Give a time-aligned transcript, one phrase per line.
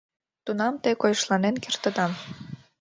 [0.45, 2.05] Тунам те койышланен кертыда.